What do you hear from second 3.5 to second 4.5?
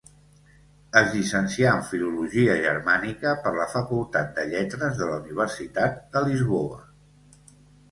la Facultat de